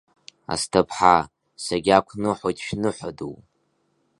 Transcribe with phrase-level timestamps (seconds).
[0.53, 1.17] Асҭыԥҳа,
[1.63, 3.35] сагьақәныҳәоит шәныҳәа ду!